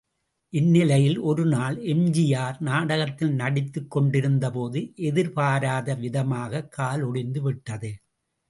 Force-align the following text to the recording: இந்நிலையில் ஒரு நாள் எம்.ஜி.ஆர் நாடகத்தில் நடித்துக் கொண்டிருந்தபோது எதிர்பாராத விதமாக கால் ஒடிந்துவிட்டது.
இந்நிலையில் 0.53 1.19
ஒரு 1.21 1.45
நாள் 1.45 1.77
எம்.ஜி.ஆர் 1.83 2.57
நாடகத்தில் 2.59 3.33
நடித்துக் 3.33 3.91
கொண்டிருந்தபோது 3.91 4.81
எதிர்பாராத 5.09 5.95
விதமாக 5.95 6.65
கால் 6.69 7.03
ஒடிந்துவிட்டது. 7.11 7.91